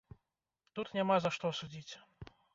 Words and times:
Тут 0.79 0.87
няма 0.97 1.19
за 1.27 1.33
што 1.37 1.53
судзіць. 1.61 1.93